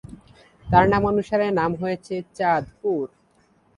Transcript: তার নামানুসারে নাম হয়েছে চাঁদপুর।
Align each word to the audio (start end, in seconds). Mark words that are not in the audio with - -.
তার 0.65 0.85
নামানুসারে 0.93 1.47
নাম 1.59 1.71
হয়েছে 1.81 2.15
চাঁদপুর। 2.37 3.05